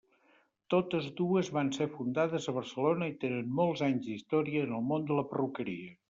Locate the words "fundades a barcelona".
1.97-3.09